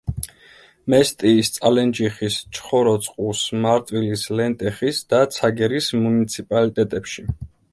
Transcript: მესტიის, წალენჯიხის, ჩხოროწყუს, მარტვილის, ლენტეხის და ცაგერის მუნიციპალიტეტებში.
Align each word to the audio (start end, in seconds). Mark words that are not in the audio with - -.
მესტიის, 0.93 1.51
წალენჯიხის, 1.57 2.37
ჩხოროწყუს, 2.59 3.43
მარტვილის, 3.67 4.25
ლენტეხის 4.41 5.03
და 5.15 5.21
ცაგერის 5.37 5.91
მუნიციპალიტეტებში. 6.07 7.29